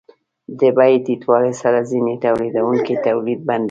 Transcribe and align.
د 0.59 0.61
بیې 0.77 0.97
ټیټوالي 1.05 1.53
سره 1.61 1.79
ځینې 1.91 2.13
تولیدونکي 2.25 2.93
تولید 3.05 3.39
بندوي 3.47 3.59